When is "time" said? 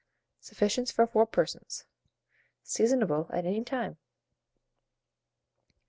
3.63-3.97